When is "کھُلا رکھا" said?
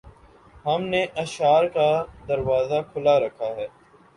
2.91-3.55